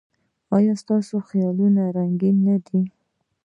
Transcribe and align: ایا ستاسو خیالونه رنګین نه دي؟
ایا 0.55 0.73
ستاسو 0.81 1.15
خیالونه 1.29 1.83
رنګین 1.97 2.35
نه 2.47 2.55
دي؟ 2.65 2.81